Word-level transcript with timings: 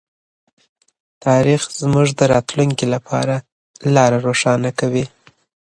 تاریخ 1.25 1.61
زموږ 1.81 2.07
د 2.19 2.21
راتلونکي 2.33 2.85
لپاره 2.93 3.35
لاره 3.95 4.17
روښانه 4.27 4.71
کوي. 4.79 5.05